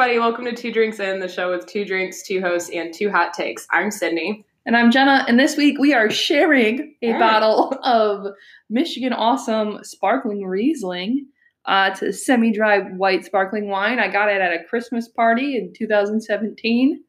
[0.00, 0.18] everybody.
[0.18, 3.34] Welcome to Two Drinks In, the show with two drinks, two hosts, and two hot
[3.34, 3.66] takes.
[3.70, 4.46] I'm Sydney.
[4.64, 8.28] And I'm Jenna, and this week we are sharing a bottle of
[8.70, 11.26] Michigan Awesome Sparkling Riesling.
[11.66, 13.98] Uh, it's a semi dry white sparkling wine.
[13.98, 17.04] I got it at a Christmas party in 2017.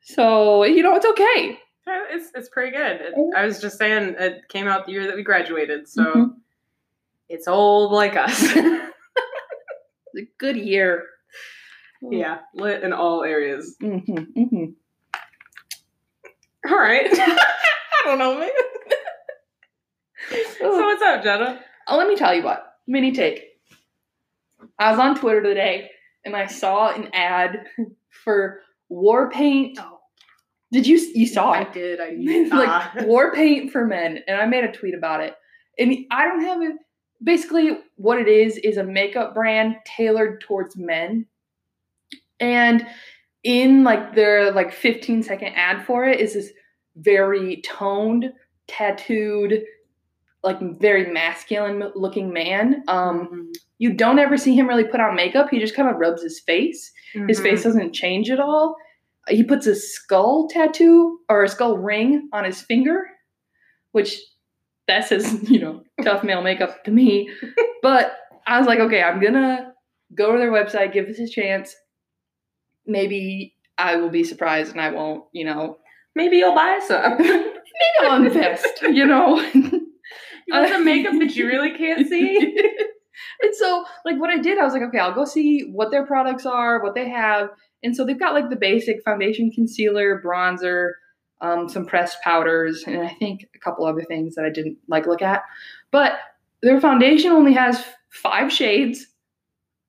[0.00, 1.58] So, you know, it's okay.
[1.86, 3.02] Uh, It's it's pretty good.
[3.02, 6.34] It- I was just saying it came out the year that we graduated, so Mhm.
[7.28, 8.42] it's old like us.
[10.14, 11.04] It's a good year.
[12.10, 13.76] Yeah, lit in all areas.
[13.80, 14.64] hmm hmm
[16.68, 17.06] All right.
[17.12, 18.50] I don't know, man.
[20.58, 21.60] so what's up, Jenna?
[21.88, 22.64] Oh, let me tell you what.
[22.86, 23.44] Mini take.
[24.78, 25.90] I was on Twitter today
[26.24, 27.66] and I saw an ad
[28.24, 29.78] for war paint.
[29.80, 30.00] Oh,
[30.72, 31.72] Did you you saw I it?
[31.72, 32.00] did.
[32.00, 32.92] I like ah.
[33.02, 35.34] war paint for men, and I made a tweet about it.
[35.78, 36.76] And I don't have it.
[37.22, 41.26] Basically, what it is is a makeup brand tailored towards men.
[42.42, 42.86] And
[43.44, 46.50] in like their like 15 second ad for it is this
[46.96, 48.32] very toned,
[48.68, 49.64] tattooed,
[50.42, 52.82] like very masculine looking man.
[52.88, 53.52] Um, Mhm.
[53.78, 55.48] you don't ever see him really put on makeup.
[55.50, 56.92] He just kind of rubs his face.
[57.28, 57.42] His Mhm.
[57.42, 58.76] face doesn't change at all.
[59.28, 63.08] He puts a skull tattoo or a skull ring on his finger,
[63.92, 64.18] which
[64.88, 67.30] that says, you know, tough male makeup to me.
[67.82, 69.72] but I was like, okay, I'm gonna
[70.14, 71.74] go to their website, give this a chance.
[72.86, 75.78] Maybe I will be surprised and I won't, you know,
[76.14, 77.18] Maybe you'll buy some.
[77.18, 77.54] maybe
[78.02, 79.40] I'll invest, you know.
[79.40, 82.36] You want some makeup that you really can't see?
[83.42, 86.04] and so, like, what I did, I was like, okay, I'll go see what their
[86.04, 87.50] products are, what they have.
[87.82, 90.92] And so they've got like the basic foundation, concealer, bronzer,
[91.40, 95.06] um, some pressed powders, and I think a couple other things that I didn't like
[95.06, 95.42] look at.
[95.90, 96.14] But
[96.62, 99.06] their foundation only has five shades,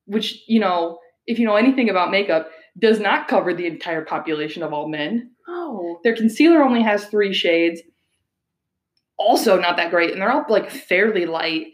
[0.06, 4.64] which, you know, if you know anything about makeup, does not cover the entire population
[4.64, 5.32] of all men.
[5.48, 6.00] Oh.
[6.04, 7.82] Their concealer only has three shades.
[9.18, 10.12] Also, not that great.
[10.12, 11.68] And they're all like fairly light.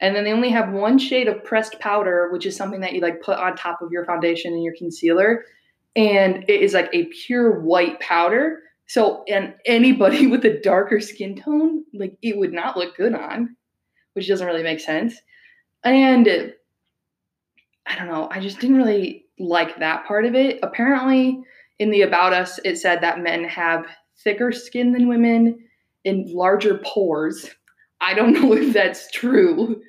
[0.00, 3.00] And then they only have one shade of pressed powder, which is something that you
[3.00, 5.44] like put on top of your foundation and your concealer.
[5.94, 8.60] And it is like a pure white powder.
[8.86, 13.56] So, and anybody with a darker skin tone, like it would not look good on,
[14.14, 15.14] which doesn't really make sense.
[15.84, 16.54] And
[17.86, 20.58] I don't know, I just didn't really like that part of it.
[20.62, 21.40] Apparently,
[21.78, 23.86] in the About Us, it said that men have
[24.24, 25.58] thicker skin than women
[26.04, 27.50] and larger pores.
[28.00, 29.82] I don't know if that's true,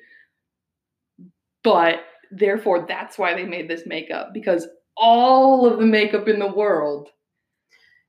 [1.62, 2.00] but
[2.30, 4.66] therefore, that's why they made this makeup because
[4.96, 7.08] all of the makeup in the world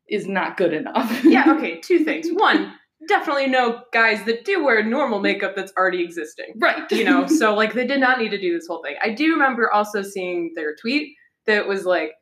[0.10, 1.24] is not good enough.
[1.24, 2.28] Yeah, okay, two things.
[2.32, 2.74] One,
[3.08, 6.54] definitely know guys that do wear normal makeup that's already existing.
[6.58, 6.92] right.
[6.92, 8.96] You know, so like they did not need to do this whole thing.
[9.02, 11.16] I do remember also seeing their tweet
[11.50, 12.14] that was like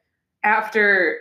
[0.44, 1.20] after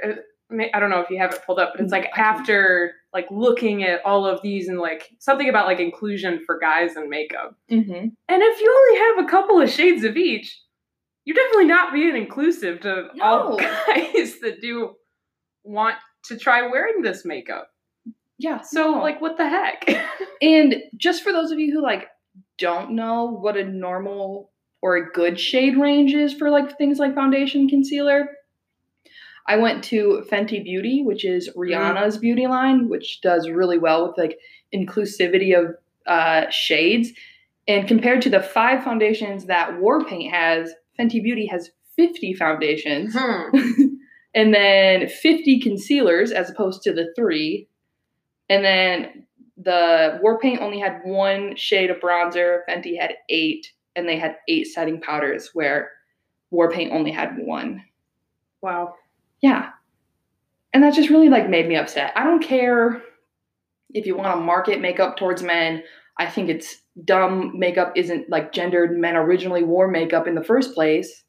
[0.52, 3.26] uh, I don't know if you have it pulled up, but it's like after like
[3.30, 7.56] looking at all of these and like something about like inclusion for guys and makeup.
[7.68, 10.56] hmm And if you only have a couple of shades of each,
[11.24, 13.56] you're definitely not being inclusive to all No.
[13.86, 14.94] guys that do
[15.64, 15.96] want
[16.26, 17.68] to try wearing this makeup.
[18.38, 18.60] Yeah.
[18.60, 18.98] So, no.
[19.00, 19.88] like, what the heck?
[20.42, 22.06] And just for those of you who like
[22.58, 24.52] don't know what a normal
[24.86, 28.28] or a good shade range is for like things like foundation concealer,
[29.44, 34.16] I went to Fenty Beauty, which is Rihanna's beauty line, which does really well with
[34.16, 34.38] like
[34.72, 35.74] inclusivity of
[36.06, 37.10] uh, shades.
[37.66, 43.12] And compared to the five foundations that War Paint has, Fenty Beauty has 50 foundations
[43.18, 43.56] Hmm.
[44.36, 47.68] and then 50 concealers as opposed to the three.
[48.48, 49.26] And then
[49.56, 54.36] the War Paint only had one shade of bronzer, Fenty had eight, and they had
[54.48, 55.90] eight setting powders, where
[56.50, 57.82] War Paint only had one.
[58.62, 58.94] Wow.
[59.42, 59.70] Yeah.
[60.72, 62.12] And that just really like made me upset.
[62.14, 63.02] I don't care
[63.90, 65.82] if you want to market makeup towards men.
[66.18, 67.52] I think it's dumb.
[67.54, 68.96] Makeup isn't like gendered.
[68.98, 71.24] Men originally wore makeup in the first place.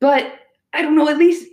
[0.00, 0.32] But
[0.72, 1.48] I don't know, at least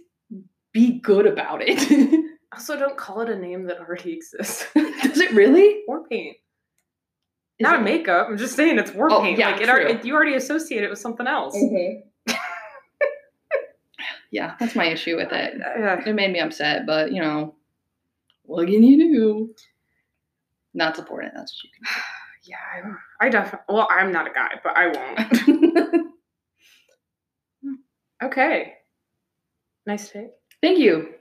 [0.73, 2.23] be good about it.
[2.53, 4.65] Also, don't call it a name that already exists.
[4.73, 5.83] Does it really?
[5.87, 6.37] war paint.
[7.59, 8.27] Not it- makeup.
[8.29, 9.39] I'm just saying it's war Oh, paint.
[9.39, 11.55] yeah, like it, it, you already associate it with something else.
[14.29, 15.53] Yeah, that's my issue with it.
[15.61, 17.55] Uh, It made me upset, but you know,
[18.43, 19.55] what can you do?
[20.73, 21.31] Not support it.
[21.33, 21.71] That's what
[22.43, 22.57] yeah,
[23.21, 23.73] I, I definitely.
[23.73, 25.47] Well, I'm not a guy, but I won't.
[25.47, 25.73] you can
[27.63, 27.77] do.
[28.23, 28.73] okay.
[29.85, 30.31] Nice take.
[30.61, 31.13] Thank you.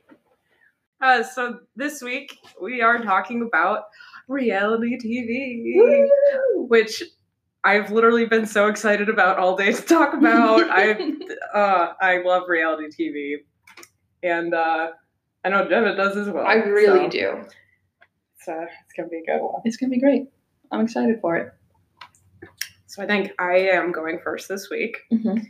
[1.01, 3.85] Uh, so this week we are talking about
[4.29, 6.09] reality TV,
[6.69, 7.03] which
[7.65, 10.69] I've literally been so excited about all day to talk about.
[10.71, 10.93] I
[11.55, 13.35] uh, I love reality TV,
[14.23, 14.93] and uh,
[15.45, 16.47] I know Jenna does as well.
[16.47, 17.45] I really so do.
[18.39, 19.61] It's, uh, it's gonna be a good one.
[19.65, 20.29] It's gonna be great.
[20.73, 21.53] I'm excited for it.
[22.87, 24.97] So I think I am going first this week.
[25.13, 25.45] Mhm.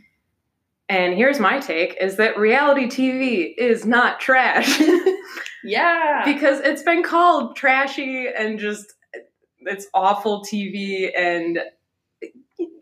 [0.89, 4.81] And here's my take: is that reality TV is not trash.
[5.65, 6.23] Yeah.
[6.25, 8.87] because it's been called trashy and just
[9.63, 11.59] it's awful TV and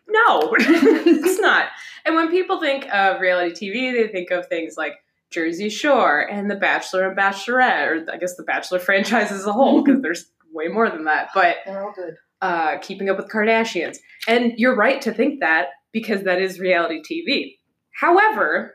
[0.06, 1.69] no, it's not.
[2.05, 4.93] And when people think of reality TV, they think of things like
[5.33, 9.53] Jersey Shore and The Bachelor and Bachelorette, or I guess the Bachelor franchise as a
[9.53, 11.31] whole, because there's way more than that.
[11.35, 12.15] But They're all good.
[12.43, 13.97] uh, Keeping Up with Kardashians,
[14.29, 17.55] and you're right to think that because that is reality TV.
[17.94, 18.75] However,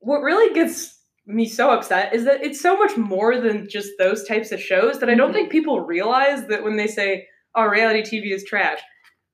[0.00, 0.96] what really gets
[1.26, 4.98] me so upset is that it's so much more than just those types of shows
[5.00, 5.34] that I don't Mhm.
[5.34, 8.80] think people realize that when they say, "Oh, reality TV is trash."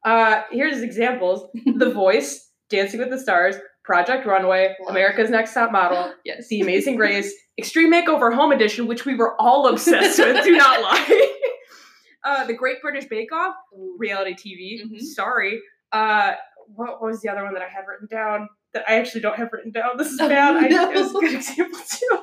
[0.05, 1.49] Uh, here's examples:
[1.79, 4.75] The Voice, Dancing with the Stars, Project Runway.
[4.89, 6.49] America's Next Top Model, Yes.
[6.49, 10.43] The Amazing Race, Extreme Makeover Home Edition, which we were all obsessed with.
[10.45, 11.31] Do not lie.
[12.25, 13.55] uh, the Great British Bake Off,
[13.99, 14.83] reality TV.
[14.85, 15.01] Mhm.
[15.01, 15.61] Sorry.
[15.93, 16.33] Uh,
[16.75, 19.37] what, what was the other one that I had written down that I actually don't
[19.37, 19.97] have written down?
[19.97, 20.57] This is Oh, bad.
[20.57, 20.91] I, no.
[20.91, 22.19] it was a good example too.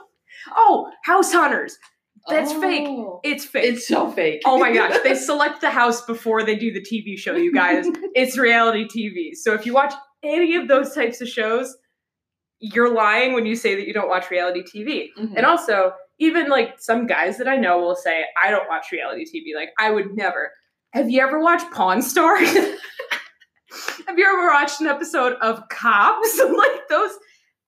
[0.56, 1.77] Oh, House Hunters.
[2.27, 2.86] That's fake.
[2.88, 3.19] Oh.
[3.24, 3.65] It's fake.
[3.65, 4.42] It's so fake.
[4.45, 7.86] oh my gosh, they select the house before they do the TV show, you guys.
[8.13, 9.33] it's reality TV.
[9.36, 9.94] So if you watch
[10.24, 11.75] any of those types of shows,
[12.59, 15.07] you're lying when you say that you don't watch reality TV.
[15.18, 15.33] Mhm.
[15.36, 19.25] And also, even like some guys that I know will say, I don't watch reality
[19.25, 19.56] TV.
[19.56, 20.51] Like, I would never.
[20.94, 22.47] Have you ever watched Pawn Stars?
[24.07, 26.41] Have you ever watched an episode of Cops?
[26.57, 27.12] like those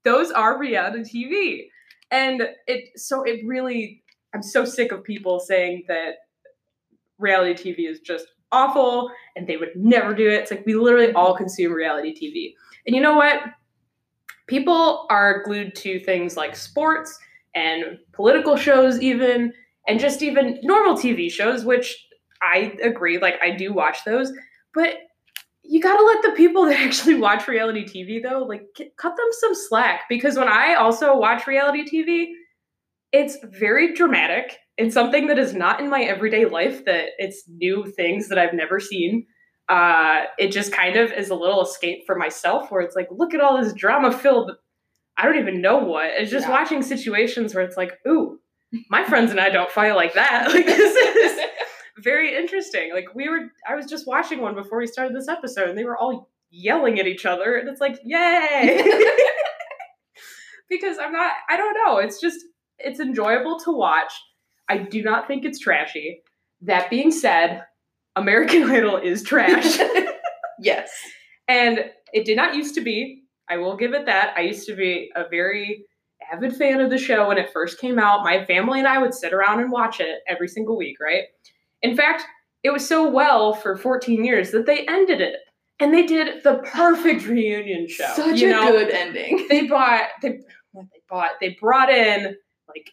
[0.03, 1.67] those are reality TV.
[2.11, 4.03] And it so it really
[4.33, 6.15] I'm so sick of people saying that
[7.19, 10.41] reality TV is just awful and they would never do it.
[10.41, 12.53] It's like we literally all consume reality TV.
[12.85, 13.41] And you know what?
[14.47, 17.17] People are glued to things like sports
[17.55, 19.53] and political shows, even,
[19.87, 22.07] and just even normal TV shows, which
[22.41, 24.31] I agree, like, I do watch those.
[24.73, 24.95] But
[25.63, 28.63] you gotta let the people that actually watch reality TV, though, like,
[28.97, 30.01] cut them some slack.
[30.09, 32.27] Because when I also watch reality TV,
[33.11, 34.57] it's very dramatic.
[34.77, 38.53] It's something that is not in my everyday life, that it's new things that I've
[38.53, 39.25] never seen
[39.69, 43.33] uh, it just kind of is a little escape for myself where it's like, look
[43.33, 44.51] at all this drama filled.
[45.17, 46.07] I don't even know what.
[46.07, 46.51] It's just Yeah.
[46.51, 48.39] watching situations where it's like, ooh,
[48.89, 50.47] my friends and I don't fight like that.
[50.53, 51.39] Like this is
[52.03, 52.91] very interesting.
[52.93, 55.85] Like we were, I was just watching one before we started this episode, and they
[55.85, 58.83] were all yelling at each other, and it's like, yay!
[60.69, 61.33] because I'm not.
[61.49, 61.97] I don't know.
[61.97, 62.39] It's just
[62.79, 64.13] it's enjoyable to watch.
[64.69, 66.21] I do not think it's trashy.
[66.61, 67.63] That being said,
[68.15, 69.79] American Idol is trash.
[70.59, 70.91] yes.
[71.47, 73.23] and it did not used to be.
[73.49, 74.33] I will give it that.
[74.37, 75.85] I used to be a very
[76.31, 78.23] avid fan of the show when it first came out.
[78.23, 81.23] My family and I would sit around and watch it every single week, right?
[81.83, 82.23] In fact,
[82.63, 85.35] it was so well for 14 years that they ended it.
[85.79, 88.11] And they did the perfect reunion show.
[88.15, 88.71] Such you a know?
[88.71, 89.45] good ending.
[89.49, 90.39] they bought they
[90.71, 92.35] what they bought they brought in
[92.69, 92.89] like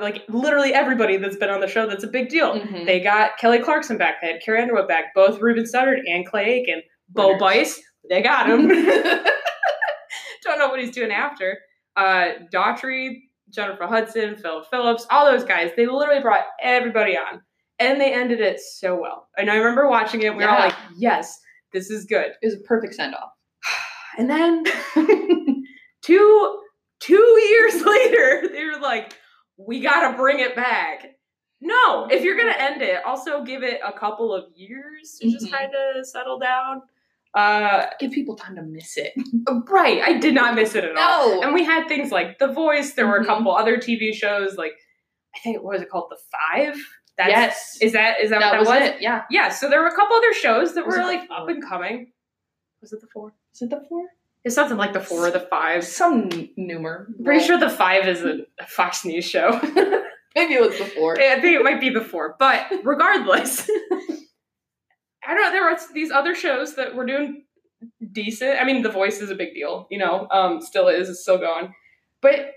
[0.00, 2.58] like literally everybody that's been on the show that's a big deal.
[2.58, 2.84] Mhm.
[2.86, 4.16] They got Kelly Clarkson back.
[4.20, 5.14] They had Carrie Underwood back.
[5.14, 6.82] Both Ruben Studdard and Clay Aiken.
[7.08, 7.80] Bo Bice.
[8.08, 8.68] They got him.
[10.42, 11.58] Don't know what he's doing after.
[11.96, 15.70] Uh, Daughtry, Jennifer Hudson, Phil Phillips, all those guys.
[15.76, 17.40] They literally brought everybody on,
[17.90, 19.28] and they ended it so well.
[19.36, 20.36] And I remember watching it.
[20.36, 21.38] We were all like, "Yes,
[21.72, 23.30] this is good." it was a perfect send off.
[24.18, 24.64] And then
[26.02, 26.58] two
[27.00, 29.14] two years later, they were like,
[29.56, 31.06] "We gotta bring it back."
[31.60, 35.46] No, if you're gonna end it, also give it a couple of years to just
[35.46, 35.50] Mhm.
[35.52, 36.82] kind of settle down.
[37.34, 39.14] Uh, Give people time to miss it.
[39.70, 40.02] right.
[40.02, 41.42] I did not miss it at all.
[41.42, 42.92] And we had things like The Voice.
[42.92, 43.26] There were a Mhm.
[43.26, 44.74] couple other TV shows, like
[45.34, 46.76] I think what was it called, The Five.
[47.18, 47.78] That's, yes.
[47.80, 48.90] Is that is that, that, what was, that was?
[48.90, 49.02] it.
[49.02, 49.22] Yeah.
[49.30, 49.50] Yeah.
[49.50, 52.12] So there were a couple other shows that Was were like up and coming.
[52.80, 53.34] Was it the four?
[53.54, 54.06] Is it the four?
[54.44, 55.84] It's something like the four or the five.
[55.84, 56.28] Some
[56.58, 57.06] numer.
[57.06, 59.60] I'm pretty sure the five is a, a Fox News show.
[60.34, 61.20] Maybe it was the four.
[61.20, 63.68] I think it might be the four, but regardless,
[65.24, 65.52] I don't know.
[65.52, 67.44] There were these other shows that were doing
[68.12, 68.60] decent.
[68.60, 71.38] I mean, The Voice is a big deal, you know, um, still is, it's still
[71.38, 71.74] going,
[72.20, 72.52] but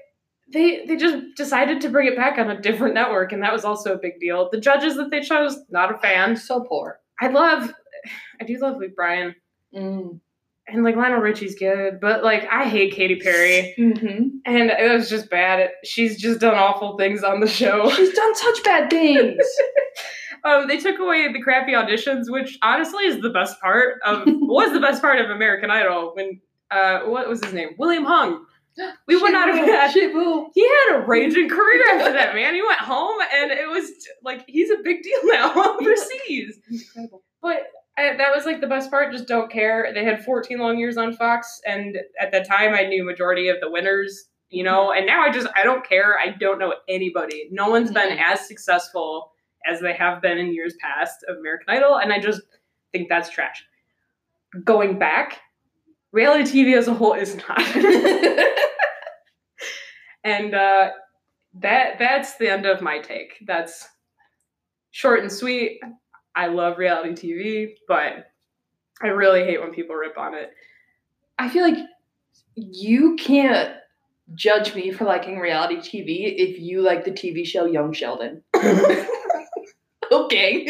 [0.51, 3.65] they they just decided to bring it back on a different network, and that was
[3.65, 4.49] also a big deal.
[4.51, 6.35] The judges that they chose, not a fan.
[6.35, 6.99] so poor.
[7.19, 7.71] I love,
[8.39, 9.35] I do love Luke Bryan,
[9.75, 10.19] Mm.
[10.67, 13.73] and like Lionel Richie's good, but like I hate Katy Perry.
[13.77, 14.27] Mm-hmm.
[14.45, 15.69] And it was just bad.
[15.83, 17.89] She's just done awful things on the show.
[17.95, 19.43] She's done such bad things.
[20.43, 24.71] um, they took away the crappy auditions, which honestly is the best part of was
[24.73, 26.39] the best part of American Idol when
[26.71, 27.69] uh, what was his name?
[27.77, 28.45] William Hung.
[29.07, 29.91] We would not have had.
[29.95, 30.47] Shibu.
[30.53, 32.53] He had a raging career after that, man.
[32.53, 33.89] He went home, and it was
[34.23, 36.59] like he's a big deal now overseas.
[36.69, 37.23] Incredible.
[37.41, 37.67] But
[37.97, 39.11] I, that was like the best part.
[39.13, 39.91] Just don't care.
[39.93, 43.57] They had 14 long years on Fox, and at that time, I knew majority of
[43.61, 44.25] the winners.
[44.49, 46.17] You know, and now I just I don't care.
[46.19, 47.47] I don't know anybody.
[47.51, 48.21] No one's been Mhm.
[48.21, 49.31] as successful
[49.67, 52.41] as they have been in years past of American Idol, and I just
[52.91, 53.65] think that's trash.
[54.63, 55.39] Going back,
[56.11, 57.57] reality TV as a whole is not.
[60.25, 60.89] and uh,
[61.61, 63.37] that that's the end of my take.
[63.45, 63.87] That's
[64.91, 65.79] short and sweet.
[66.35, 68.25] I love reality TV, but
[69.01, 70.51] I really hate when people rip on it.
[71.37, 71.77] I feel like
[72.55, 73.75] you can't
[74.33, 78.41] judge me for liking reality TV if you like the TV show Young Sheldon.
[80.11, 80.65] okay.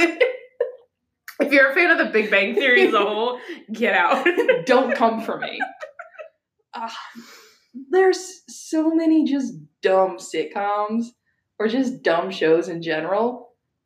[1.39, 3.39] If you're a fan of The Big Bang Theory as a whole,
[3.71, 4.27] get out.
[4.65, 5.61] Don't come for me.
[6.77, 6.93] Ah,
[7.89, 11.07] there's so many just dumb sitcoms
[11.59, 13.45] or just dumb shows in general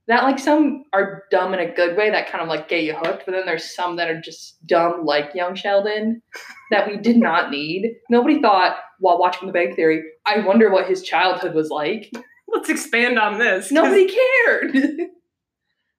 [0.10, 2.96] that like some are dumb in a good way that kind of like get you
[2.96, 6.24] hooked, but then there's some that are just dumb like Young Sheldon
[6.72, 7.96] that we did not need.
[8.10, 12.12] Nobody thought while watching The Big Theory, I wonder what his childhood was like.
[12.48, 13.72] Let's expand on this.
[13.72, 14.72] Nobody cared.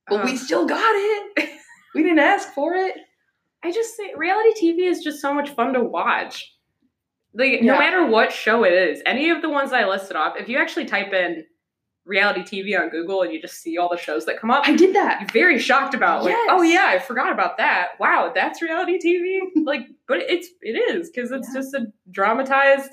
[0.09, 1.51] but uh, we still got it.
[1.95, 2.97] We didn't ask for it.
[3.63, 6.53] I just think reality TV is just so much fun to watch.
[7.35, 10.49] Like no matter what show it is, any of the ones I listed off, if
[10.49, 11.45] you actually type in
[12.05, 14.75] reality TV on Google and you just see all the shows that come up, I
[14.75, 15.21] did that.
[15.21, 16.51] you're very shocked about like, oh, Yes.
[16.51, 17.91] oh yeah, I forgot about that.
[18.01, 19.39] Wow, that's reality TV.
[19.65, 21.61] like, but it's it is because it's Yeah.
[21.61, 22.91] just a dramatized,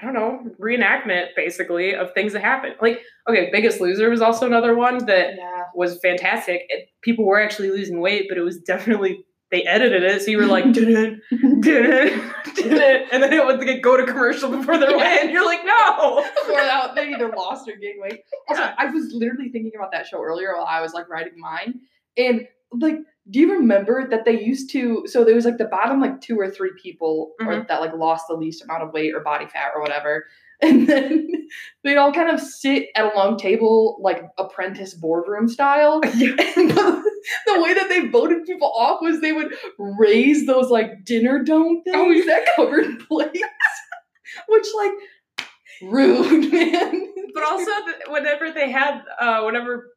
[0.00, 2.72] I don't know, reenactment basically of things that happen.
[2.82, 5.62] Like, okay, Biggest Loser was also another one that Yeah.
[5.74, 6.62] was fantastic.
[6.68, 10.38] It, people were actually losing weight, but it was definitely they edited it, so you
[10.38, 11.20] were like, did it,
[11.60, 12.22] did it,
[12.56, 15.22] did it, and then it would like, go to commercial before their Yeah.
[15.22, 15.30] win.
[15.30, 16.24] You're like, no.
[16.48, 18.20] that they either lost or gained weight.
[18.48, 18.74] Also, Yeah.
[18.76, 21.80] I was literally thinking about that show earlier while I was like writing mine.
[22.16, 22.96] And like,
[23.30, 26.38] do you remember that they used to so there was like the bottom like two
[26.38, 27.62] or three people or mm-hmm.
[27.68, 30.24] that like lost the least amount of weight or body fat or whatever.
[30.62, 31.48] And then
[31.84, 36.00] they'd all kind of sit at a long table, like apprentice boardroom style.
[36.56, 37.04] And
[37.46, 41.82] the, way that they voted people off was they would raise those like dinner dome
[41.82, 42.24] things Oh, yeah.
[42.26, 43.40] that covered plates,
[44.48, 44.92] which like
[45.82, 47.12] rude, man.
[47.34, 47.70] But also,
[48.08, 49.90] whenever they had, uh, whenever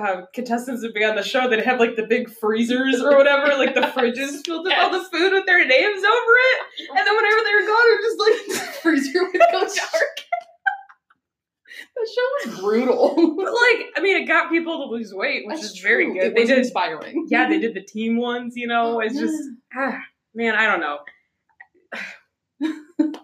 [0.00, 3.48] uh, contestants would be on the show, they'd have like the big freezers or whatever,
[3.56, 6.60] like the fridges filled with all the food with their names over it.
[6.90, 10.16] And then whenever they were gone, it was just like, freezer would go dark.
[11.94, 13.14] The show was brutal.
[13.36, 16.14] but like, I mean, it got people to lose weight, which That's is very true.
[16.14, 16.24] good.
[16.24, 17.26] It they did, inspiring.
[17.28, 18.54] yeah, they did the team ones.
[18.56, 19.42] You know, it's just,
[19.74, 19.98] ah,
[20.34, 20.98] man, I don't know.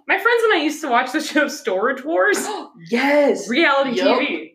[0.07, 2.47] My friends and I used to watch the show Storage Wars.
[2.91, 3.49] yes.
[3.49, 3.99] reality.
[4.01, 4.51] TV.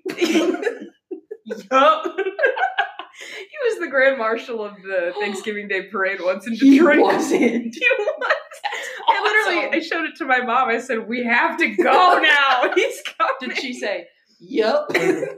[1.72, 2.06] yup.
[3.18, 7.00] he was the grand marshal of the Thanksgiving Day parade once in He Detroit.
[7.00, 7.42] wasn't.
[7.76, 8.34] He was.
[9.24, 9.24] I
[9.62, 10.70] literally, I showed it to my mom.
[10.70, 12.72] I said, "We have to go now.
[12.76, 14.08] He's coming." Did she say,
[14.40, 14.88] "Yep"?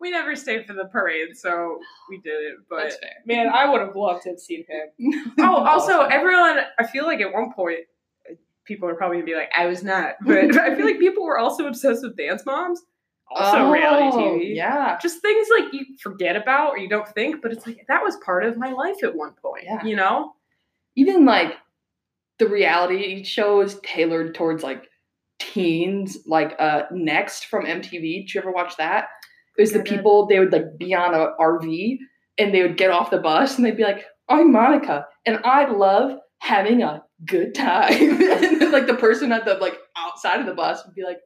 [0.00, 1.78] We never stayed for the parade, so
[2.10, 2.54] we did it.
[2.68, 3.10] But That's fair.
[3.24, 5.32] man, I would have loved to have seen him.
[5.38, 6.58] Oh, also, everyone.
[6.78, 7.78] I feel like at one point,
[8.64, 11.38] people are probably gonna be like, "I was not," but I feel like people were
[11.38, 12.82] also obsessed with Dance Moms.
[13.30, 14.54] Also, oh, reality Oh, TV.
[14.54, 14.98] Yeah.
[15.00, 18.16] just things like you forget about or you don't think, but it's like that was
[18.16, 19.64] part of my life at one point.
[19.64, 19.82] Yeah.
[19.84, 20.34] You know?
[20.96, 21.54] Even like
[22.38, 24.84] the reality show is tailored towards like
[25.38, 28.22] teens, like uh Next from MTV.
[28.22, 29.06] Did you ever watch that?
[29.56, 31.98] It was the people they would like be on a RV
[32.38, 35.70] and they would get off the bus and they'd be like, "I'm Monica and I
[35.70, 40.46] love having a good time." and then like the person at the like outside of
[40.46, 41.18] the bus would be like,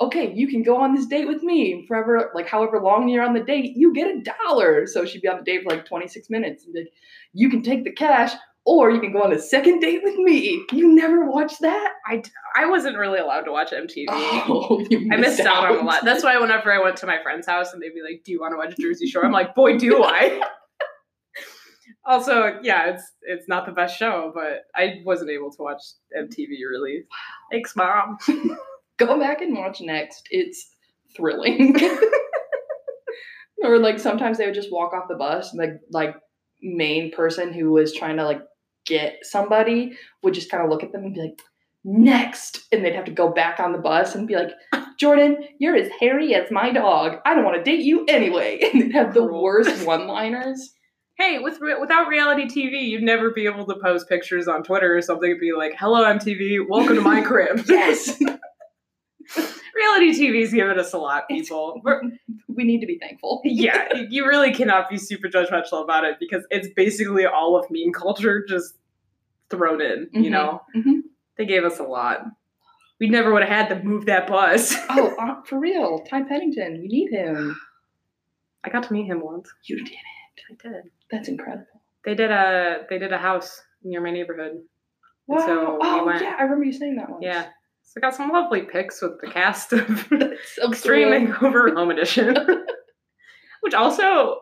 [0.00, 3.34] "Okay, you can go on this date with me forever, like however long you're on
[3.34, 6.28] the date, you get a dollar." So she'd be on the date for like 26
[6.28, 6.92] minutes and be like,
[7.32, 8.32] "You can take the cash."
[8.66, 10.64] Or you can go on a second date with me.
[10.72, 11.92] You never watched that?
[12.06, 12.22] I
[12.54, 14.04] I wasn't really allowed to watch MTV.
[14.08, 16.04] Oh, you I missed out on a lot.
[16.04, 18.40] That's why whenever I went to my friend's house and they'd be like, "Do you
[18.40, 20.42] want to watch Jersey Shore?" I'm like, "Boy, do I!"
[22.04, 25.82] also, yeah, it's it's not the best show, but I wasn't able to watch
[26.16, 27.04] MTV really.
[27.50, 28.18] Thanks, mom.
[28.98, 30.28] go back and watch next.
[30.30, 30.70] It's
[31.16, 31.76] thrilling.
[33.64, 36.14] or like sometimes they would just walk off the bus and like like
[36.62, 38.42] main person who was trying to like
[38.86, 41.40] get somebody would just kind of look at them and be like,
[41.84, 42.66] next.
[42.72, 44.50] And they'd have to go back on the bus and be like,
[44.98, 47.18] Jordan, you're as hairy as my dog.
[47.24, 48.60] I don't want to date you anyway.
[48.72, 50.74] And they'd have the worst one liners.
[51.16, 55.02] Hey, with without reality TV, you'd never be able to post pictures on Twitter or
[55.02, 58.18] something and be like, "Hello MTV, welcome to my crib." Yes.
[59.80, 61.80] reality TV's given us a lot, people.
[61.84, 62.18] We're-
[62.48, 63.40] we need to be thankful.
[63.44, 67.92] yeah, you really cannot be super judgmental about it because it's basically all of meme
[67.92, 68.74] culture just
[69.50, 70.08] thrown in.
[70.12, 71.00] You Mhm, know, mhm.
[71.38, 72.24] they gave us a lot.
[73.00, 74.74] We never would have had to move that bus.
[74.90, 76.04] Oh, uh, for real.
[76.08, 76.80] Ty Pennington.
[76.82, 77.58] We need him.
[78.62, 79.48] I got to meet him once.
[79.64, 79.98] You did it.
[80.50, 80.82] I did.
[81.10, 81.66] That's incredible.
[82.04, 84.62] They did a they did a house near my neighborhood.
[85.26, 85.46] Wow.
[85.46, 86.36] so we oh, went- yeah.
[86.38, 87.22] I remember you saying that once.
[87.24, 87.46] Yeah.
[87.90, 90.06] So I got some lovely pics with the cast of
[90.54, 91.50] so Extreme cool.
[91.50, 92.36] Makeover Home Edition.
[93.62, 94.36] Which also,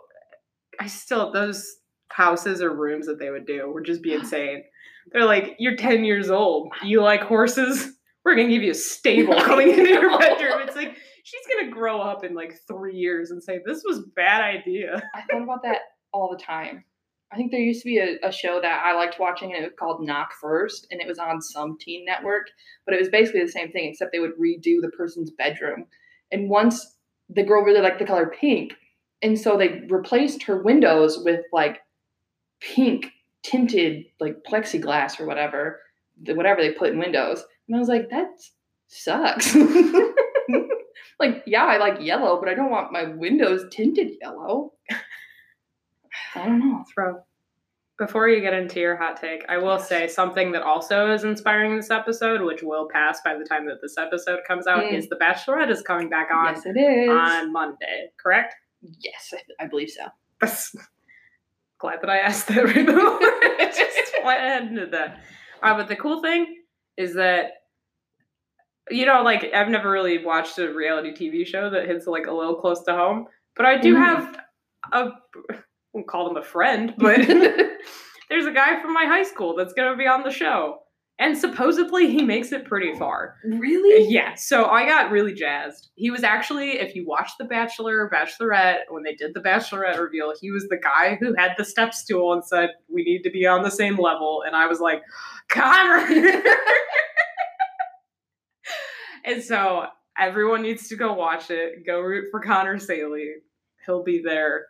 [0.78, 1.76] I still, those
[2.11, 4.64] houses or rooms that they would do would just be insane.
[5.12, 6.71] They're like, you're 10 years old.
[6.85, 7.90] You like horses?
[8.23, 10.61] We're going to give you a stable coming into your bedroom.
[10.61, 14.00] It's like, she's going to grow up in like three years and say, this was
[14.00, 15.02] a bad idea.
[15.14, 15.78] I thought about that
[16.12, 16.85] all the time.
[17.31, 19.69] I think there used to be a, a show that I liked watching, and it
[19.69, 22.47] was called Knock First, and it was on some teen network.
[22.85, 25.87] But it was basically the same thing, except they would redo the person's bedroom.
[26.33, 26.97] And once
[27.29, 28.75] the girl really liked the color pink,
[29.23, 31.81] and so they replaced her windows with like
[32.61, 35.81] pink tinted like plexiglass or whatever,
[36.23, 37.45] the, whatever they put in windows.
[37.67, 38.29] And I was like, that
[38.87, 39.55] sucks.
[41.21, 44.73] like, yeah, I like yellow, but I don't want my windows tinted yellow.
[46.35, 46.85] I don't know.
[46.95, 47.23] Throw.
[47.99, 51.77] Before you get into your hot take, I will say something that also is inspiring
[51.77, 54.93] this episode, which will pass by the time that this episode comes out, Mm.
[54.93, 57.11] is The Bachelorette is coming back on Yes, it is.
[57.11, 58.55] on Monday, correct?
[59.01, 60.05] yes, I, I believe so.
[60.41, 60.75] That's-
[61.81, 63.01] Glad that I asked that right before.
[63.21, 65.21] I just went ahead and did that.
[65.63, 66.63] Uh, but the cool thing
[66.97, 67.51] is that,
[68.91, 72.33] you know, like I've never really watched a reality TV show that hits like a
[72.33, 73.99] little close to home, but I do Mhm.
[74.05, 74.41] have
[74.93, 75.11] a,
[75.92, 77.16] won't call him a friend, but
[78.31, 80.79] there's a guy from my high school that's going to be on the show.
[81.20, 83.35] And supposedly he makes it pretty far.
[83.44, 84.09] really?
[84.09, 85.88] Yeah, so I got really jazzed.
[85.96, 89.98] He was actually, if you watch The Bachelor or Bachelorette, when they did the Bachelorette
[89.98, 93.31] reveal, he was the guy who had the step stool and said, We need to
[93.31, 94.44] be on the same level.
[94.46, 95.03] And I was like,
[95.48, 96.07] Connor!
[99.24, 101.85] and so everyone needs to go watch it.
[101.85, 103.27] Go root for Connor Saeli.
[103.87, 104.66] He'll be there,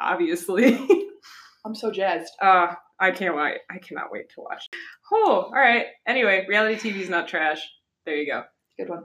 [0.00, 0.78] obviously.
[1.64, 2.32] I'm so jazzed.
[2.40, 3.58] uh, I can't wait.
[3.70, 4.68] I cannot wait to watch.
[5.12, 5.86] Oh, all right.
[6.06, 7.60] Anyway, reality TV is not trash.
[8.04, 8.44] There you go.
[8.78, 9.04] Good one.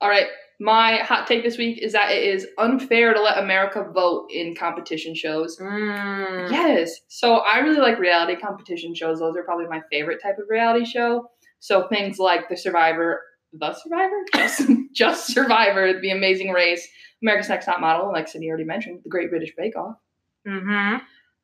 [0.00, 0.26] All right.
[0.60, 4.54] My hot take this week is that it is unfair to let America vote in
[4.54, 5.58] competition shows.
[5.58, 6.50] Mm.
[6.50, 6.92] Yes.
[7.08, 9.18] So I really like reality competition shows.
[9.18, 11.28] Those are probably my favorite type of reality show.
[11.58, 13.20] So things like The Survivor,
[13.52, 14.16] The Survivor?
[14.34, 16.86] Just, Just Survivor, The Amazing Race,
[17.22, 19.96] America's Next Top Model, like Cindy already mentioned, The Great British Bake Off.
[20.46, 20.96] Mm-hmm.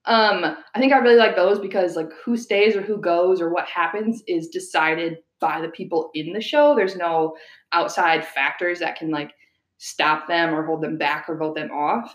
[0.06, 3.50] Um, I think I really like those because like who stays or who goes or
[3.50, 6.74] what happens is decided by the people in the show.
[6.74, 7.36] There's no
[7.72, 9.32] outside factors that can like
[9.78, 12.14] stop them or hold them back or vote them off.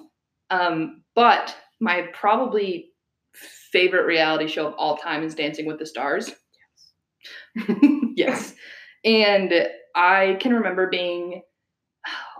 [0.50, 2.92] Um, but my probably
[3.72, 6.32] favorite reality show of all time is Dancing with the Stars.
[8.16, 8.54] yes.
[9.04, 9.54] And
[9.96, 11.42] I can remember being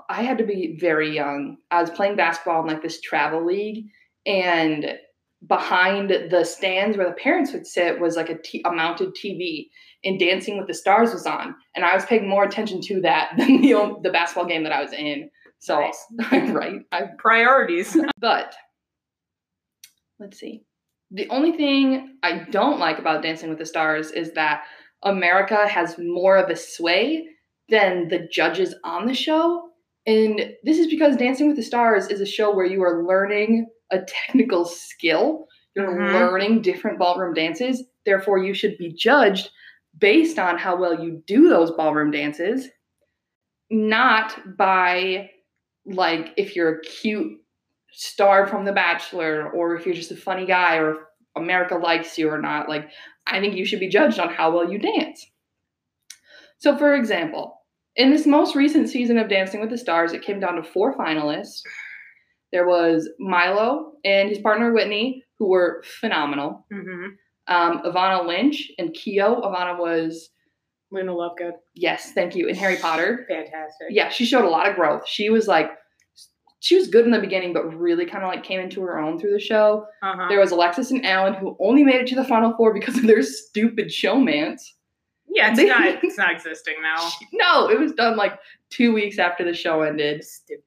[0.08, 1.58] I had to be very young.
[1.72, 3.88] I was playing basketball in like this travel league
[4.26, 4.98] and
[5.48, 9.68] behind the stands where the parents would sit was like a, t- a mounted TV,
[10.04, 13.34] and Dancing with the Stars was on, and I was paying more attention to that
[13.38, 15.30] than the o- the basketball game that I was in.
[15.60, 16.06] So, Nice.
[16.52, 17.96] right, I, Priorities.
[18.20, 18.56] but
[20.20, 20.64] let's see.
[21.12, 24.64] The only thing I don't like about Dancing with the Stars is that
[25.04, 27.28] America has more of a sway
[27.70, 29.70] than the judges on the show.
[30.08, 33.68] And this is because Dancing with the Stars is a show where you are learning
[33.92, 35.48] a technical skill.
[35.76, 36.14] You're Mhm.
[36.14, 37.84] learning different ballroom dances.
[38.06, 39.50] Therefore, you should be judged
[39.98, 42.70] based on how well you do those ballroom dances,
[43.70, 45.30] not by
[45.86, 47.40] like if you're a cute
[47.92, 50.98] star from The Bachelor or if you're just a funny guy or if
[51.36, 52.68] America likes you or not.
[52.68, 52.90] Like,
[53.28, 55.26] I think you should be judged on how well you dance.
[56.58, 57.62] So, for example,
[57.96, 60.96] in this most recent season of Dancing with the Stars, it came down to four
[60.98, 61.62] finalists.
[62.56, 66.66] There was Milo and his partner Whitney, who were phenomenal.
[66.72, 67.08] mm-hmm.
[67.48, 69.42] Um, Evanna Lynch and Keo.
[69.42, 70.30] Evanna was,
[70.90, 71.52] Luna Lovegood.
[71.74, 73.26] yes, thank you, And Harry Potter.
[73.28, 73.88] Fantastic.
[73.90, 75.04] Yeah, she showed a lot of growth.
[75.06, 75.70] She was like,
[76.62, 79.20] she was good in the beginning, but really kind of like came into her own
[79.20, 79.86] through the show.
[80.02, 80.28] Uh-huh.
[80.30, 83.04] There was Alexis and Alan, who only made it to the final four because of
[83.06, 84.62] their stupid showmance.
[85.28, 87.10] Yeah, it's not it's not existing now.
[87.34, 88.40] No, it was done like
[88.70, 90.24] two weeks after the show ended.
[90.24, 90.64] Stupid.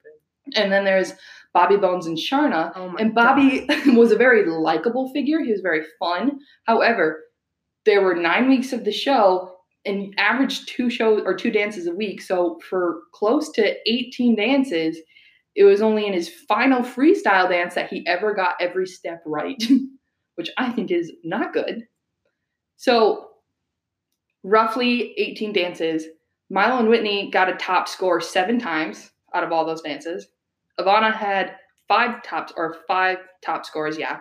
[0.55, 1.13] And then there's
[1.53, 2.71] Bobby Bones and Sharna.
[2.75, 5.39] Oh And Bobby was a very likable figure.
[5.43, 6.39] He was very fun.
[6.65, 7.23] However,
[7.85, 11.95] there were nine weeks of the show and averaged two shows or two dances a
[11.95, 12.21] week.
[12.21, 14.97] So for close to 18 dances,
[15.55, 19.61] it was only in his final freestyle dance that he ever got every step right,
[20.35, 21.87] which I think is not good.
[22.77, 23.29] So
[24.43, 26.05] roughly 18 dances.
[26.49, 30.27] Milo and Whitney got a top score seven times out of all those dances.
[30.79, 31.55] Evanna had
[31.87, 34.19] five tops or five top scores, yeah.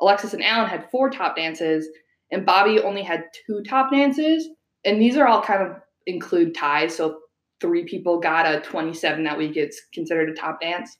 [0.00, 1.88] Alexis and Alan had four top dances,
[2.30, 4.48] and Bobby only had two top dances.
[4.84, 6.96] And these are all kind of include ties.
[6.96, 7.18] So
[7.60, 9.56] three people got a 27 that week.
[9.56, 10.96] It's considered a top dance.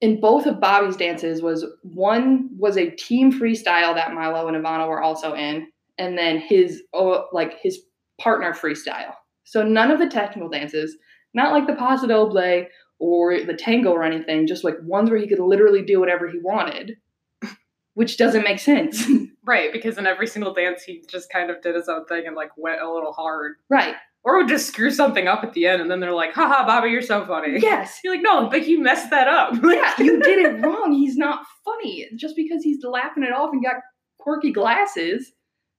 [0.00, 4.88] In both of Bobby's dances was one was a team freestyle that Milo and Evanna
[4.88, 7.78] were also in, and then his oh, like his
[8.20, 9.14] partner freestyle.
[9.44, 10.96] So none of the technical dances,
[11.34, 12.64] not like the Paso Doble
[13.02, 16.38] or the tango or anything, just like ones where he could literally do whatever he
[16.38, 16.94] wanted,
[17.94, 19.04] which doesn't make sense.
[19.44, 22.36] Right, because in every single dance he just kind of did his own thing and
[22.36, 23.54] like went a little hard.
[23.68, 23.96] right.
[24.22, 26.90] Or would just screw something up at the end and then they're like, haha, Bobby,
[26.90, 27.58] you're so funny.
[27.60, 27.98] Yes.
[28.04, 29.54] You're like, no, but you messed that up.
[29.64, 30.92] Yeah, you did it wrong.
[30.92, 32.06] He's not funny.
[32.14, 33.82] Just because he's laughing it off and got
[34.20, 35.32] quirky glasses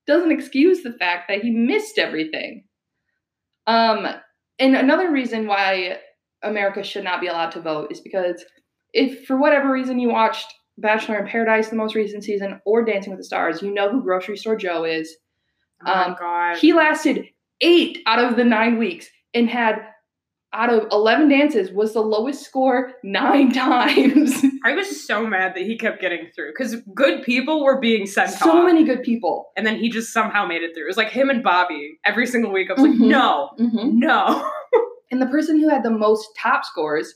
[0.08, 2.66] doesn't excuse the fact that he missed everything.
[3.66, 4.08] Um,
[4.60, 6.00] and another reason why
[6.44, 8.44] America should not be allowed to vote is because
[8.94, 13.12] if for whatever reason you watched Bachelor in Paradise, the most recent season, or Dancing
[13.12, 15.16] with the Stars, you know who Grocery Store Joe is.
[15.86, 16.58] Oh my Um, god.
[16.58, 17.26] He lasted
[17.62, 19.82] eight out of the nine weeks and had
[20.56, 24.40] out of 11 dances was the lowest score nine times.
[24.64, 28.30] I was so mad that he kept getting through because good people were being sent
[28.32, 28.66] so off.
[28.66, 29.48] many good people.
[29.58, 30.84] and then he just somehow made it through.
[30.84, 32.70] It was like him and Bobby every single week.
[32.70, 33.08] I was like, Mhm.
[33.08, 34.52] no, no.
[35.14, 37.14] And the person who had the most top scores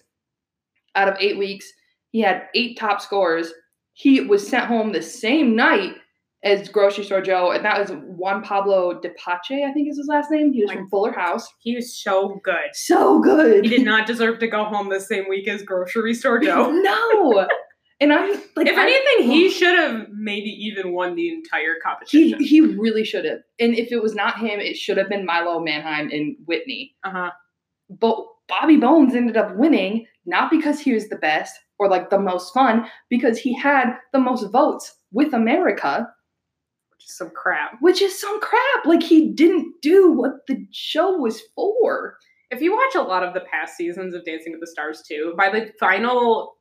[0.94, 1.66] out of eight weeks,
[2.12, 3.52] he had eight top scores.
[3.94, 5.96] He was sent home the same night
[6.44, 10.06] as Grocery Store Joe, and that was Juan Pablo Di Pace, I think is his
[10.08, 10.54] last name.
[10.54, 11.48] He was My from Fuller House.
[11.58, 12.70] He was so good.
[12.74, 13.66] So good.
[13.66, 16.70] He did not deserve to go home the same week as Grocery Store Joe.
[16.84, 17.48] no.
[18.00, 21.80] And I like if I- anything, he should have maybe even won the entire He
[21.84, 22.44] competition.
[22.44, 23.40] he really should have.
[23.60, 26.96] And if it was not him, it should have been Milo Manheim and Whitney.
[27.04, 27.32] Uh huh.
[27.90, 32.20] But Bobby Bones ended up winning not because he was the best or like the
[32.20, 36.08] most fun, because he had the most votes with America,
[36.92, 37.78] Which is some crap.
[37.82, 38.86] which is some crap.
[38.86, 42.18] Like he didn't do what the show was for.
[42.50, 45.34] If you watch a lot of the past seasons of Dancing with the Stars too,
[45.38, 46.56] by the final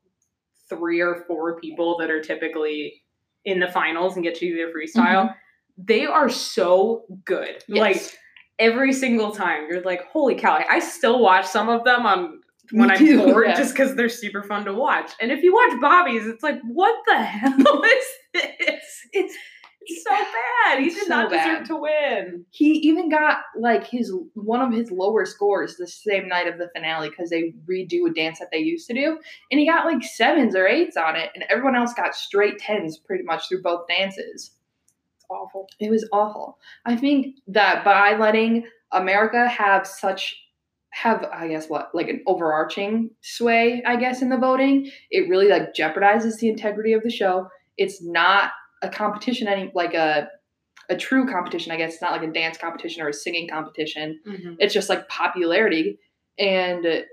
[0.68, 3.02] three or four people that are typically
[3.44, 5.32] in the finals and get to do their freestyle, mm-hmm.
[5.78, 7.62] they are so good.
[7.68, 8.16] Like Yes.
[8.58, 10.54] Every single time, you're like, holy cow!
[10.54, 12.40] Like, I still watch some of them on
[12.72, 13.56] when Me I'm too, bored, yeah.
[13.56, 15.12] just because they're super fun to watch.
[15.20, 19.06] And if you watch Bobby's, it's like, what the hell is this?
[19.12, 19.34] It's
[19.88, 20.80] It's so bad.
[20.80, 21.66] He did so not deserve bad.
[21.66, 22.44] to win.
[22.50, 26.68] he even got like his one of his lower scores the same night of the
[26.74, 29.16] finale because they redo a dance that they used to do
[29.52, 32.98] and he got like sevens or eights on it and everyone else got straight tens
[32.98, 34.50] pretty much through both dances
[35.30, 35.66] awful.
[35.80, 36.58] it was awful.
[36.84, 40.36] I think that by letting america have such
[40.92, 45.48] have i guess what like an overarching sway i guess in the voting it really
[45.48, 47.48] like jeopardizes the integrity of the show.
[47.76, 50.28] It's not a competition any like a
[50.88, 51.94] a true competition i guess.
[51.94, 54.20] It's not like a dance competition or a singing competition.
[54.26, 54.54] Mm-hmm.
[54.58, 55.98] It's just like popularity.
[56.38, 57.04] And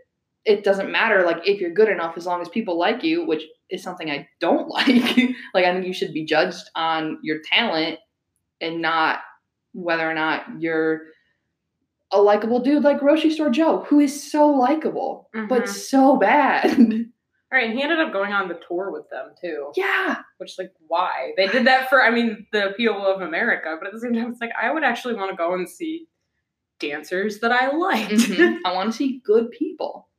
[0.45, 3.43] it doesn't matter like if you're good enough as long as people like you which
[3.69, 4.88] is something i don't like.
[5.54, 7.99] Like i think you should be judged on your talent
[8.63, 9.19] and not
[9.73, 11.02] whether or not you're
[12.12, 15.67] a likable dude like grocery store joe who is so likable but Mhm.
[15.69, 16.78] so bad
[17.52, 19.71] All right, and he ended up going on the tour with them too.
[19.76, 21.34] yeah Which, like, why?
[21.38, 24.32] They did that for, I mean, the appeal of America, but at the same time,
[24.32, 26.08] it's like, I would actually want to go and see
[26.80, 28.10] dancers that I liked.
[28.12, 28.58] Mhm.
[28.65, 30.10] i want to see good people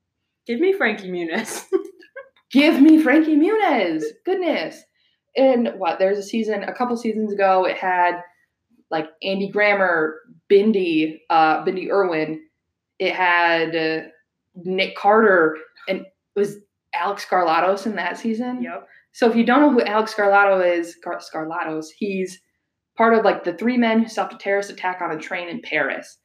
[0.47, 1.65] Give me Frankie Muniz.
[2.53, 4.05] Give me Frankie Muniz.
[4.25, 4.81] Goodness.
[5.37, 5.99] And what?
[5.99, 8.21] There's a season, a couple seasons ago, it had
[8.95, 12.41] like Andy Grammer, Bindi, uh, Bindi Irwin.
[13.01, 14.03] It had uh,
[14.55, 15.57] Nick Carter,
[15.89, 16.59] and it was
[16.95, 18.63] Alex Skarlatos in that season.
[18.63, 18.87] yep.
[19.11, 22.41] So if you don't know who Alex Scarlato is, Gar- Skarlatos, he's
[22.97, 25.61] part of like the three men who stopped a terrorist attack on a train in
[25.61, 26.19] Paris.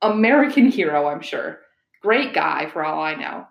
[0.00, 1.58] American hero, I'm sure.
[2.02, 3.46] Great guy for all I know.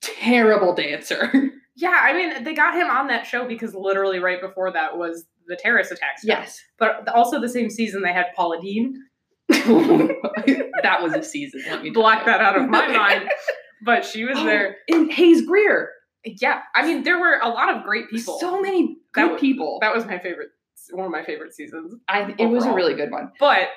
[0.00, 1.30] Terrible dancer.
[1.76, 5.26] Yeah, I mean, they got him on that show because literally right before that was
[5.46, 6.22] the terrorist attacks.
[6.24, 6.60] yes.
[6.78, 9.02] But also the same season, they had Paula Deen.
[9.48, 11.62] that was a season.
[11.68, 13.30] Let me Block that out of my mind.
[13.84, 14.76] But she was Oh, there.
[14.88, 15.90] And Hayes Grier.
[16.24, 18.38] Yeah, I mean, there were a lot of great people.
[18.40, 19.78] So many That good w- people.
[19.80, 20.48] that was my favorite,
[20.90, 21.94] one of my favorite seasons.
[22.08, 23.30] I, it was a really good one.
[23.38, 23.68] But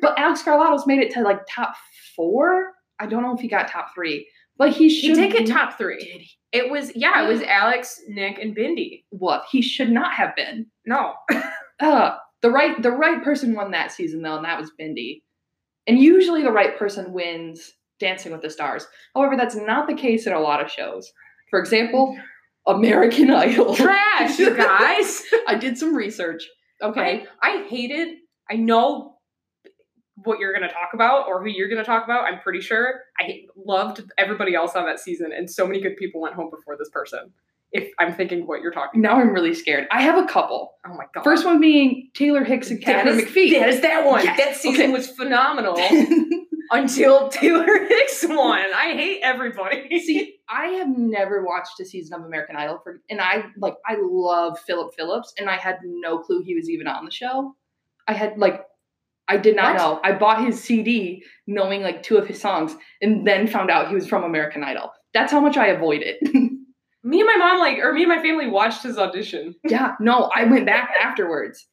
[0.00, 1.74] But Alex Skarlatos made it to like top
[2.16, 2.72] four.
[2.98, 4.26] I don't know if he got top three,
[4.58, 5.98] but he he should did get top three.
[5.98, 6.30] Did he?
[6.52, 9.04] It was yeah, it was Alex, Nick, and Bindi.
[9.10, 10.66] What he should not have been.
[10.86, 11.14] No,
[11.80, 15.22] Uh, the right the right person won that season though, and that was Bindi.
[15.86, 18.86] And usually the right person wins Dancing with the Stars.
[19.14, 21.12] However, that's not the case in a lot of shows.
[21.50, 22.16] For example,
[22.66, 23.74] American Idol.
[23.74, 25.22] trash, you guys.
[25.48, 26.44] I did some research.
[26.80, 27.26] Okay.
[27.42, 28.16] I, I hated.
[28.50, 29.13] I know
[30.16, 32.24] what you're going to talk about or who you're going to talk about.
[32.24, 33.00] I'm pretty sure.
[33.20, 36.76] I loved everybody else on that season, and so many good people went home before
[36.76, 37.32] this person.
[37.72, 39.00] If I'm thinking what you're talking.
[39.00, 39.88] Now I'm really scared.
[39.90, 40.74] I have a couple.
[40.86, 41.24] Oh my god.
[41.24, 43.50] First one being Taylor Hicks and Katharine McPhee.
[43.58, 44.22] That is that one.
[44.24, 44.92] Yes, That season okay.
[44.92, 45.76] was phenomenal
[46.70, 48.64] until Taylor Hicks won.
[48.72, 49.88] I hate everybody.
[50.00, 53.96] See, I have never watched a season of American Idol for, and I like I
[54.00, 57.56] love Philip Phillips, and I had no clue he was even on the show.
[58.06, 58.64] I had like
[59.28, 59.78] I did not What?
[59.78, 60.00] know.
[60.04, 63.94] I bought his CD knowing like two of his songs, and then found out he
[63.94, 64.90] was from American Idol.
[65.14, 66.18] That's how much I avoid it.
[67.04, 69.54] me and my mom like, or me and my family watched his audition.
[69.64, 71.66] yeah, no, I went back afterwards.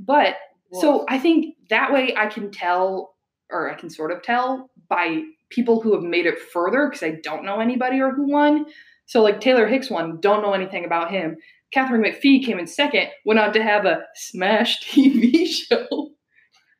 [0.00, 0.36] But
[0.80, 3.14] so I think that way I can tell,
[3.50, 7.18] or I can sort of tell by people who have made it further because I
[7.22, 8.66] don't know anybody or who won.
[9.06, 11.36] So like Taylor Hicks won, don't know anything about him.
[11.72, 16.03] Katharine McPhee came in second, went on to have a Smash TV show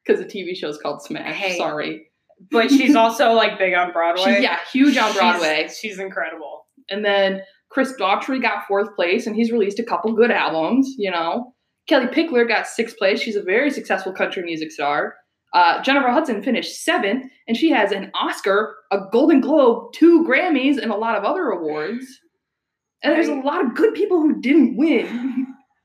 [0.07, 1.35] because the TV show is called Smash.
[1.35, 1.57] Hey.
[1.57, 2.07] Sorry,
[2.51, 4.35] but she's also like big on Broadway.
[4.35, 5.69] She's, yeah, huge on She's- Broadway.
[5.69, 6.67] She's, incredible.
[6.91, 7.41] And then
[7.71, 11.53] Chris Daughtry got fourth place, and he's released a couple good albums, you know.
[11.89, 13.21] Kellie Pickler got sixth place.
[13.21, 15.15] She's a very successful country music star.
[15.53, 20.79] Uh, Jennifer Hudson finished seventh, and she has an Oscar, a Golden Globe, two Grammys,
[20.79, 22.07] and a lot of other awards.
[23.03, 25.44] And there's a lot of good people who didn't win,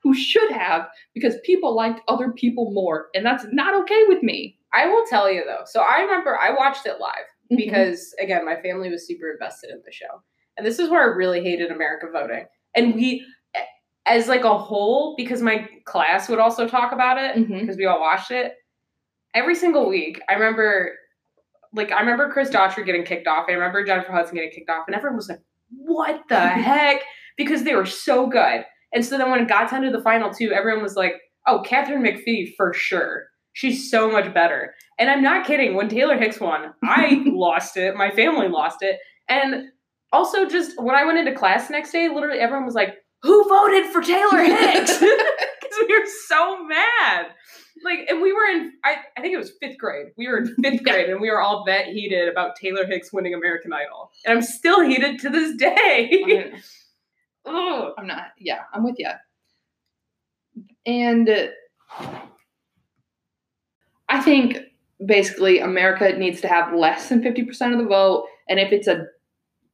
[0.10, 4.58] who should have, because people liked other people more, and that's not okay with me.
[4.74, 5.64] I will tell you though.
[5.66, 7.56] So I remember I watched it live Mm-hmm.
[7.56, 10.22] because again, my family was super invested in the show.
[10.56, 12.46] And this is where I really hated America voting.
[12.76, 13.26] And we
[14.06, 18.00] as like a whole, because my class would also talk about it, because we all
[18.00, 18.54] watched it.
[19.34, 20.92] Every single week, I remember
[21.74, 23.46] like I remember Chris Daughtry getting kicked off.
[23.50, 25.42] I remember Jennifer Hudson getting kicked off, and everyone was like,
[25.72, 27.02] what the heck?
[27.36, 28.64] Because they were so good.
[28.94, 31.14] And so then when it got down to the final two, everyone was like,
[31.48, 33.28] oh, Katharine McPhee for sure.
[33.54, 34.74] She's so much better.
[34.98, 35.76] And I'm not kidding.
[35.76, 37.96] When Taylor Hicks won, I lost it.
[37.96, 39.00] My family lost it.
[39.28, 39.70] And
[40.12, 43.48] also, just when I went into class the next day, literally everyone was like, who
[43.48, 45.04] voted for Taylor Hicks?
[45.62, 47.28] Because we were so mad.
[47.84, 50.08] Like, and we were in, I, I think it was fifth grade.
[50.18, 53.34] We were in fifth grade and we were all that heated about Taylor Hicks winning
[53.34, 54.12] American Idol.
[54.26, 56.52] And I'm still heated to this day.
[57.46, 58.32] I'm- I'm not.
[58.38, 59.10] Yeah, I'm with you.
[60.86, 61.52] And
[64.10, 64.58] I think
[65.06, 68.28] basically America needs to have less than 50% of the vote.
[68.48, 69.06] And if it's a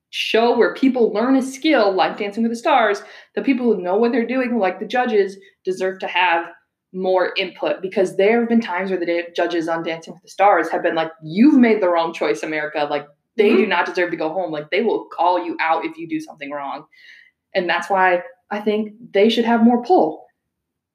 [0.10, 3.02] show where people learn a skill like Dancing with the Stars,
[3.36, 6.46] the people who know what they're doing, like the judges, deserve to have
[6.94, 10.70] more input because there have been times where the judges on Dancing with the Stars
[10.70, 12.88] have been like, You've made the wrong choice, America.
[12.90, 13.58] Like, they mm-hmm.
[13.58, 14.52] do not deserve to go home.
[14.52, 16.86] Like, they will call you out if you do something wrong.
[17.56, 20.26] And that's why I think they should have more pull.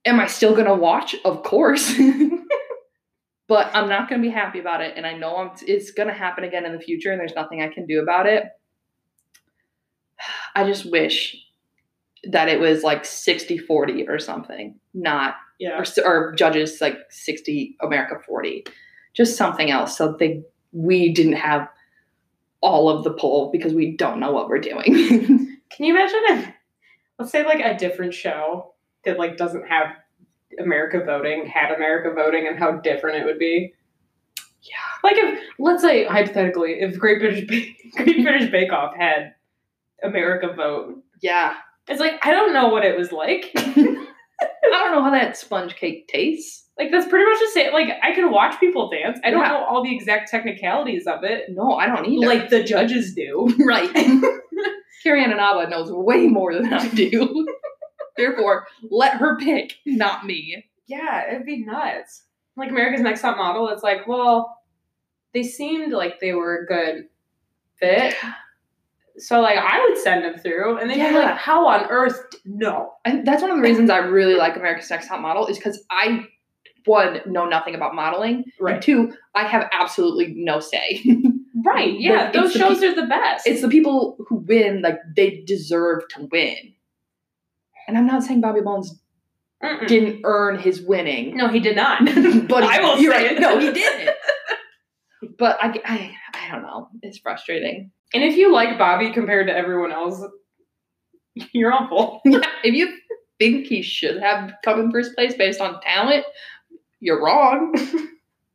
[0.05, 1.16] Am I still going to watch?
[1.25, 1.92] Of course.
[3.49, 4.94] but I'm not going to be happy about it.
[4.96, 7.61] And I know I'm, it's going to happen again in the future, and there's nothing
[7.62, 8.44] I can do about it.
[10.55, 11.37] I just wish
[12.25, 15.81] that it was like 60 40 or something, not, Yeah.
[15.81, 18.64] or, or judges like 60 America 40.
[19.14, 20.42] Just something else so they
[20.73, 21.68] we didn't have
[22.61, 25.49] all of the pull because we don't know what we're doing.
[25.70, 26.48] Can you imagine if,
[27.18, 29.87] let's say, like a different show that like doesn't have
[30.59, 33.72] America voting had America voting, and how different it would be?
[34.62, 34.76] Yeah.
[35.02, 39.35] Like if, let's say hypothetically, if Great British Ba- Great British Bake Off had
[40.02, 41.54] America vote, yeah.
[41.88, 43.50] it's like I don't know what it was like.
[43.56, 46.64] I don't know how that sponge cake tastes.
[46.78, 47.72] like that's pretty much the same.
[47.72, 49.18] Like I can watch people dance.
[49.24, 49.48] I don't Yeah.
[49.48, 52.26] know all the exact technicalities of it, No, I don't either.
[52.26, 53.54] like the judges do.
[53.66, 53.90] right.
[55.02, 57.46] Carrie Ann Inaba knows way more than I do.
[58.16, 60.66] Therefore, let her pick, not me.
[60.86, 62.24] Yeah, it'd be nuts.
[62.56, 64.58] Like America's Next Top Model, it's like, well,
[65.32, 67.04] they seemed like they were a good
[67.78, 68.14] fit.
[69.16, 71.10] So like I would send them through and they'd be Yeah.
[71.12, 72.92] like, how on earth no.
[73.04, 75.82] I, that's one of the reasons I really like America's Next Top Model is because
[75.90, 76.24] I
[76.86, 78.74] one know nothing about modeling, Right.
[78.74, 81.02] and two, I have absolutely no say.
[81.74, 81.98] Right.
[81.98, 82.24] Yeah.
[82.24, 83.46] Like, those shows pe- are the best.
[83.46, 86.56] it's the people who win, like they deserve to win.
[87.87, 88.98] And I'm not saying Bobby Bones
[89.62, 89.87] Mm-mm.
[89.87, 92.04] didn't earn his winning, No, he did not.
[92.48, 93.33] but I will say right.
[93.33, 93.40] it.
[93.40, 94.16] No, he didn't.
[95.38, 96.88] but I, I, I don't know.
[97.02, 97.90] It's frustrating.
[98.14, 100.20] And if you like Bobby compared to everyone else,
[101.52, 102.20] you're awful.
[102.24, 102.96] Yeah, if you
[103.38, 106.24] think he should have come in first place based on talent,
[107.00, 107.74] you're wrong.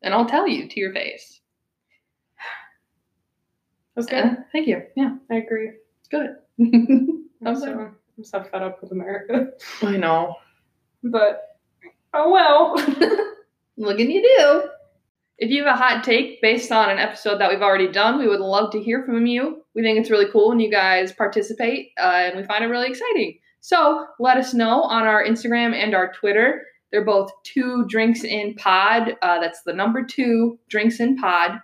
[0.01, 1.34] and I'll tell you to your face.
[3.95, 4.23] That's good.
[4.23, 4.83] Uh, thank you.
[4.95, 5.71] Yeah, I agree.
[5.99, 6.35] it's good.
[6.59, 9.47] I'm I'm so, I'm so fed up with America.
[9.81, 10.35] I know.
[11.03, 11.41] But
[12.13, 12.75] oh well.
[13.77, 14.69] Look at you do.
[15.37, 18.27] If you have a hot take based on an episode that we've already done, we
[18.27, 19.63] would love to hear from you.
[19.73, 22.87] We think it's really cool when you guys participate, uh, and we find it really
[22.87, 23.39] exciting.
[23.59, 26.61] So let us know on our Instagram and our Twitter.
[26.91, 29.17] They're both two drinks in pod.
[29.21, 31.59] Uh, that's the number two drinks in pod.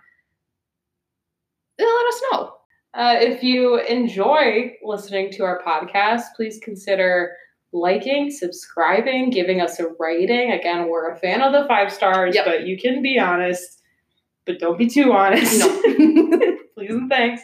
[1.82, 2.54] And let us know.
[2.94, 7.32] Uh, if you enjoy listening to our podcast, please consider
[7.72, 10.52] liking, subscribing, giving us a rating.
[10.52, 12.44] Again, we're a fan of the five stars, Yep.
[12.44, 13.80] but you can be honest,
[14.44, 15.60] but don't be too honest.
[15.60, 15.80] No.
[16.74, 17.42] please and thanks.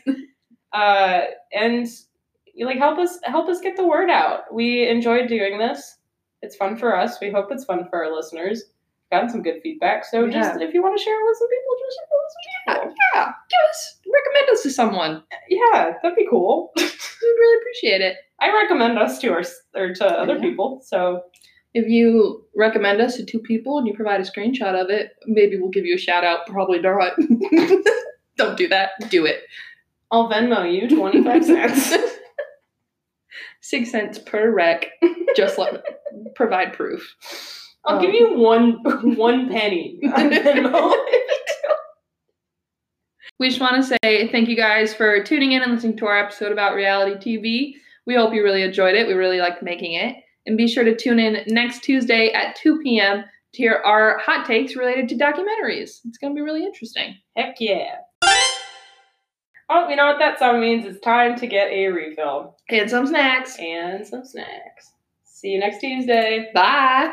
[0.72, 1.22] Uh,
[1.52, 1.88] and
[2.54, 4.52] you like help us help us get the word out.
[4.52, 5.96] We enjoy doing this.
[6.42, 7.18] It's fun for us.
[7.20, 8.64] We hope it's fun for our listeners.
[9.10, 10.04] Gotten some good feedback.
[10.04, 12.20] So We just if you want to share it with some people, just share it
[12.20, 12.94] with some people.
[13.14, 15.22] yeah, give us recommend us to someone.
[15.48, 16.72] Yeah, that'd be cool.
[16.76, 16.84] We'd
[17.22, 18.16] really appreciate it.
[18.40, 19.42] I recommend us to our
[19.74, 20.40] or to other Yeah.
[20.42, 20.80] people.
[20.84, 21.22] So
[21.74, 25.58] If you recommend us to two people and you provide a screenshot of it, maybe
[25.58, 26.46] we'll give you a shout out.
[26.46, 27.12] Probably not.
[28.36, 28.90] Don't do that.
[29.10, 29.42] Do it.
[30.10, 31.94] I'll Venmo you twenty five cents.
[33.60, 34.86] Six cents per rec.
[35.36, 35.82] Just let
[36.34, 37.14] provide proof.
[37.84, 38.72] I'll Um, give you one
[39.16, 39.98] one penny.
[43.40, 46.18] We just want to say thank you guys for tuning in and listening to our
[46.18, 47.74] episode about reality TV.
[48.04, 49.06] We hope you really enjoyed it.
[49.06, 50.16] We really liked making it.
[50.44, 53.22] And be sure to tune in next Tuesday at 2 p.m.
[53.52, 56.00] to hear our hot takes related to documentaries.
[56.04, 57.16] It's going to be really interesting.
[57.36, 57.98] Heck yeah.
[59.70, 60.84] Oh, you know what that song means?
[60.84, 63.56] It's time to get a refill And some snacks.
[63.60, 64.90] and some snacks.
[65.24, 66.50] See you next Tuesday.
[66.54, 67.12] Bye.